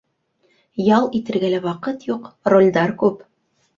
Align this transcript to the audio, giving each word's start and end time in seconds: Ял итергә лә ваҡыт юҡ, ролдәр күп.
Ял 0.95 1.05
итергә 1.21 1.51
лә 1.55 1.59
ваҡыт 1.67 2.07
юҡ, 2.13 2.27
ролдәр 2.55 2.95
күп. 3.03 3.23